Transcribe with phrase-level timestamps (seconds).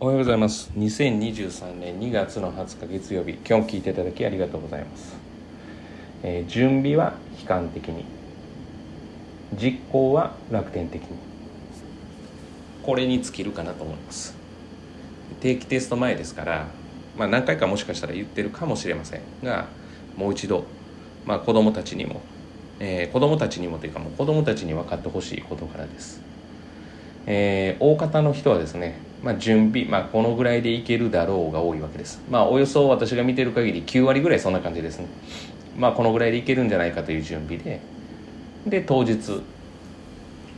[0.00, 0.72] おはようございます。
[0.76, 3.38] 2023年2月の20日月曜日。
[3.48, 5.14] 今日聞いていただきありがとうございます、
[6.24, 8.04] えー、準備は悲観的に。
[9.56, 11.08] 実行は楽天的に。
[12.82, 14.36] これに尽きるかなと思います。
[15.40, 16.66] 定期テスト前ですから
[17.16, 19.68] まあ何回かもしかしたら言ってるかもしれませんが
[20.16, 20.64] もう一度
[21.24, 22.20] まあ子供たちにも、
[22.80, 26.20] えー、子供たちにもというかもう子供たちに分かってほしい事柄です。
[27.26, 32.20] えー、大方の人はですねまあ、準備、まあ、このぐらいでいけるだろうが多いわけです。
[32.30, 35.06] まあ、およそ私が見てる限り9割ぐらいそんな感じですね。
[35.78, 37.80] まあ、このぐらいでいけるんじゃないかという準備で、
[38.66, 39.40] で、当日、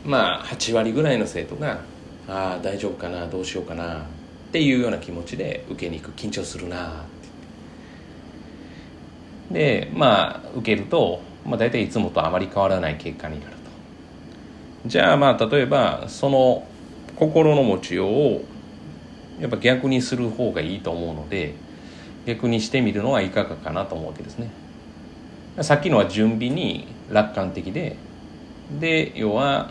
[0.04, 1.78] まあ、8割ぐらいの生徒が、
[2.28, 4.02] ああ、大丈夫かな、どうしようかな、っ
[4.50, 6.90] ていうような気持ちで受けに行く、緊張するな、っ
[9.50, 13.56] てで、まあ、受けると、まあ、大体いつもとあまり変わらない結果になると。
[14.88, 16.66] じゃあ、まあ、例えば、その
[17.14, 18.42] 心の持ちようを
[19.40, 21.54] やっぱ逆にする方がいいと思うので
[22.26, 24.50] 逆にしてみるのはいかがかなと思うわけですね。
[25.60, 27.96] さっきのは準備に楽観的で
[28.80, 29.70] で要は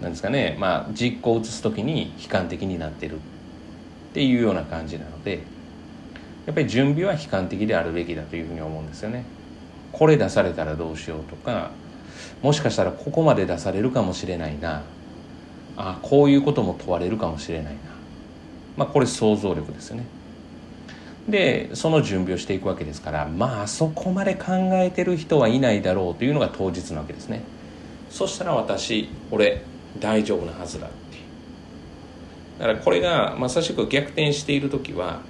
[0.00, 3.16] なんですかねまあ実行を移す時に悲観的になってる。
[4.08, 5.42] っていうような感じなので
[6.46, 9.24] やっぱり準備は悲観的であるべきだというふうに思うんですよね。
[9.92, 11.70] これ出されたらどうしようとか
[12.42, 14.82] もしかしたらここまで出されるかもしれないな。
[15.76, 17.80] あこういうことも問われるかもしれないな。
[18.78, 20.04] まあ、これ想像力ですよね。
[21.28, 27.42] でその準備をしていくわけですからまあそこまで考えてる人はいないだろうというのが当日なわけですね。
[28.08, 29.62] そしたら私俺
[30.00, 30.96] 大丈夫なはずだって
[32.58, 35.20] だからこれがまさしく逆転している時は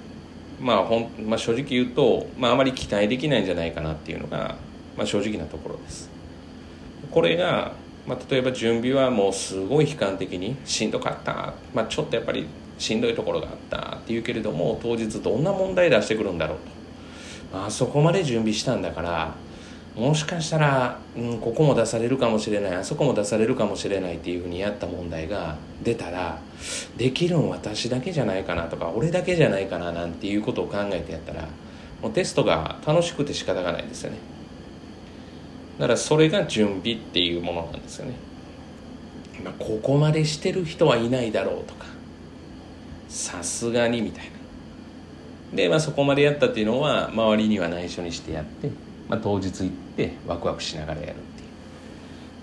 [0.61, 4.55] まあほん、まあ、正直言うと、まあ、あまり期待できないんじゃないかなっていうのが、
[4.95, 6.09] まあ、正直なところです。
[7.11, 7.73] これが、
[8.07, 12.47] まあ、例えば準備はもうすごい悲観的にしんどかった、まあ、ちょっとやっぱり
[12.79, 16.57] しんどいところがあったっていうけれども当日どんな問題出してくるんだろう
[17.51, 19.35] と、まあそこまで準備したんだから
[19.95, 26.39] もしかしたら、うん、ここも出されるかもしれないあそこも出されるかもしれないっていうふうにやった問題が出たら
[26.95, 31.47] できるん私だけじゃないかなとか俺だけじゃないかななんていうことを考えてやったら
[32.01, 34.17] もうテストが楽しくて仕方がないですよね。
[35.79, 38.13] だからそれが準備っていうものなんですよね、
[39.43, 41.85] まあ、ここまでしてる人はいないだろうとか
[43.09, 45.57] さすがにみたいな。
[45.57, 48.69] で、まあ、そこまでやったっていうのは周りには内緒にしてやって、
[49.09, 51.45] まあ、当日行ってワクワクしながらやるってい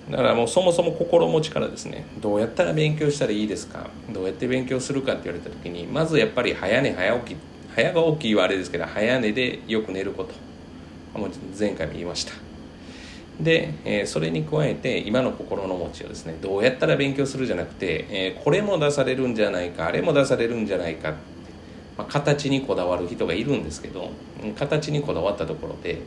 [0.09, 0.11] う。
[0.11, 7.37] だからもうそもそも心持ちからですねどうやったら勉強したらいいですかどうやって勉強するかって言われた時にまずやっぱり早寝早起き
[7.75, 10.47] 早が大きいはあれですけど早寝でよく寝ること。
[11.19, 12.46] もう前回も言いました。
[13.41, 21.11] で、えー、それに加えて今の心の持ちをですねどうやったら勉強するじゃなくて、えー、これも出されるんじゃないかあれも出されるんじゃないか、
[21.99, 24.11] まあ、形にこだわる人がいるんですけど
[24.59, 26.01] 形にこだわったところで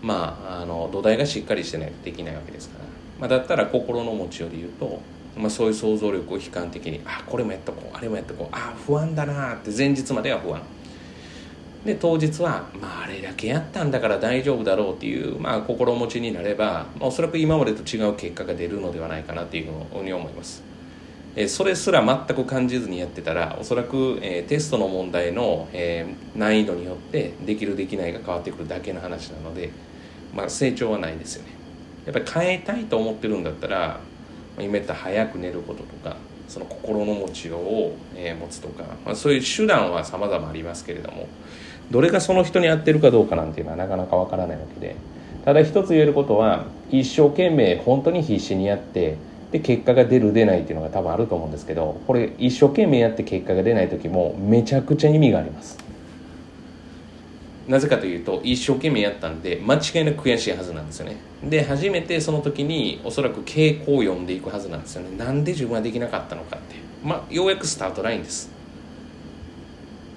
[0.00, 2.84] まああの土台がしっかりしてないとできないわけですから、
[3.20, 5.00] まあ、だったら心の持ちようで言うと、
[5.36, 10.60] まあ、そういう想像力を悲観的にあこれもやっとこうあれもやっとこうあ不安だなって前日までは不安。
[11.84, 20.62] で当日は、まあ、あれだけやったんだから大丈夫だろうっていう、まあ、心持ちになれば、ま、おそらく今までと違う結果が出るのではないかなというふうに思います。
[21.34, 29.70] えそれすら全く感じずにやってたらおそらく、えー、テストの問題の、えー、難易度によってできるできないが変わってくるだけの話なので、
[30.34, 31.52] まあ、成長はないですよね
[32.04, 34.00] やっぱり変えたいと思ってるんだったら、ま
[34.58, 36.16] あ、今言った早く寝ることとか
[36.52, 41.26] その心の持ちようを、えー、持つとか、まあ、そういう手段は様々ありますけれども
[41.90, 44.94] どれがその人に合ってるかどうかなんていうのはなかなかわからないわけで
[45.46, 49.16] ただ一つ言えることは一生懸命本当に必死にやって
[49.50, 55.78] で結果が出る出ないっていうのが多分あると思うんですけどこれ一生懸命やって結果が出ない時もめちゃくちゃ意味があります。
[57.68, 61.16] なぜかというと一生懸命やったんで間違いなく悔しいはずなんですよね。
[61.44, 65.16] で初めてその時におそらく傾向を読んでいくはずなんですよね。
[65.16, 68.50] なんで自分はできなかったのかってまあようやくスタートラインです。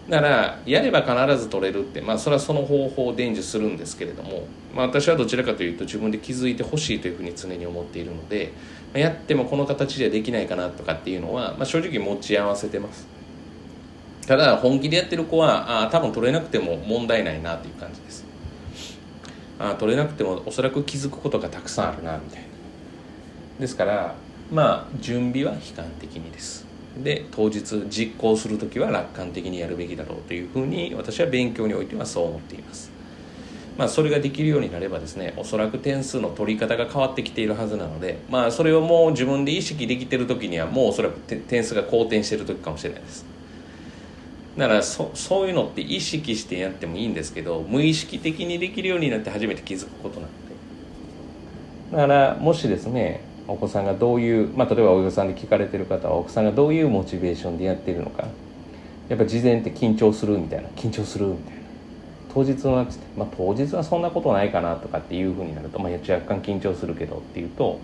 [0.10, 8.54] だからやれば必ず取れるってまあそれはその方法を伝授するんですけれども、まあ、私はどちらかというと自分で気づいてほしいというふうに常に思っているので
[8.94, 13.15] やってもこの形ではできないかなとかっていうのは、まあ、正直持ち合わせてます。
[14.28, 18.26] ただ本気でやってる子はあ多分取れなくても問題ないなっていう感じです。
[19.60, 22.48] あ取れなくてもおそらく気づくことがたくさんあるなみたいな。
[23.60, 24.16] ですから
[24.52, 26.66] まあ準備は悲観的にです。
[27.04, 32.92] で当日実行する時は楽観的にやるべきだろうというふうに私は勉強においてはそう思っています。
[33.78, 43.35] まあ、それができるようになればですねおそらく点数の取り方が変わってきているはずなので、まあ、それをもう自分で意識できてる時にはもうおそらく点数が好転してる時かもしれないです。
[44.58, 50.36] だからそそういうのって意識してやってもいいんですけど無意識的にできるようになって初めて気づくことなので
[51.92, 58.28] だからもしですねお子さんがどういう、まあ、例えば親御さんで聞かれてる方はお子さんがどういうモチベーションでやってるのか。
[59.08, 60.70] やっぱ事前って緊張するみたいな。
[60.70, 61.62] 緊張するみたいな。
[62.34, 67.80] 当日はつって、まあ、当日はそんなことないかなとかっていうふうになると、まあ、若干緊張するけどっていうと、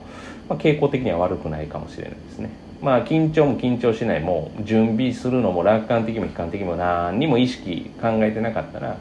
[0.49, 2.49] まあ、傾向的には悪くないかもしれないですね。
[2.81, 8.97] まあ緊張も緊張しないもう準備するのも楽観的も悲観的も何にも意識考えてなかったら、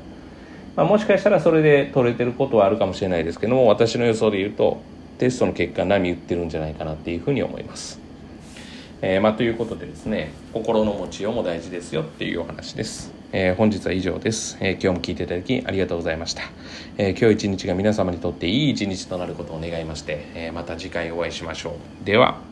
[0.76, 4.82] まあ、もしかしたらそれで取れてることはあるかもしれないですけども私の予想で言うと
[5.18, 8.00] テストの結果波打ってるんじゃないかなっていうふうに思います。
[9.02, 13.12] えー、まあ、ということでですね心の持ちようも大事ですよっていうお話です。
[13.32, 16.42] えー、本日は以上です、えー、今日も聞いていただきありがとうございました、
[16.98, 22.49] え今日一日が皆様にとっていい一日となることを願いまして、えまた次回お会いしましょうでは